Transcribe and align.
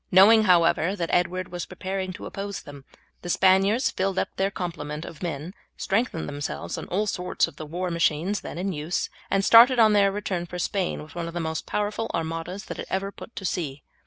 Knowing, 0.09 0.45
however, 0.45 0.95
that 0.95 1.11
Edward 1.13 1.51
was 1.51 1.67
preparing 1.67 2.11
to 2.11 2.25
oppose 2.25 2.63
them, 2.63 2.85
the 3.21 3.29
Spaniards 3.29 3.91
filled 3.91 4.17
up 4.17 4.29
their 4.35 4.49
complement 4.49 5.05
of 5.05 5.21
men, 5.21 5.53
strengthened 5.77 6.27
themselves 6.27 6.75
by 6.75 6.81
all 6.85 7.05
sorts 7.05 7.45
of 7.47 7.57
the 7.57 7.67
war 7.67 7.91
machines 7.91 8.41
then 8.41 8.57
in 8.57 8.73
use, 8.73 9.11
and 9.29 9.45
started 9.45 9.77
on 9.77 9.93
their 9.93 10.11
return 10.11 10.47
for 10.47 10.57
Spain 10.57 11.03
with 11.03 11.13
one 11.13 11.27
of 11.27 11.35
the 11.35 11.39
most 11.39 11.67
powerful 11.67 12.09
armadas 12.15 12.65
that 12.65 12.77
had 12.77 12.87
ever 12.89 13.11
put 13.11 13.35
to 13.35 13.45
sea. 13.45 13.83